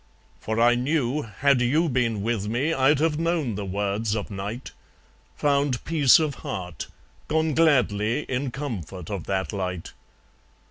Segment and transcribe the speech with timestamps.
[0.39, 4.71] For I knew, had you been with me I'd have known the words of night,
[5.35, 6.87] Found peace of heart,
[7.27, 9.93] gone gladly In comfort of that light.